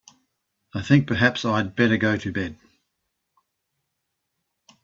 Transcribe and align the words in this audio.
I 0.73 0.81
think 0.81 1.05
perhaps 1.05 1.45
I'd 1.45 1.75
better 1.75 1.95
go 1.95 2.17
to 2.17 2.31
bed. 2.33 2.57